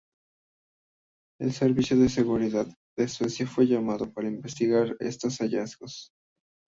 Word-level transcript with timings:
El 1.39 1.51
Servicio 1.53 1.95
de 1.95 2.09
Seguridad 2.09 2.65
de 2.97 3.07
Suecia 3.07 3.45
fue 3.45 3.67
llamado 3.67 4.11
para 4.11 4.29
investigar 4.29 4.97
estos 4.99 5.37
hallazgos. 5.37 6.11